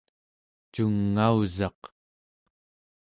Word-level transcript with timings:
cungausaq 0.73 1.81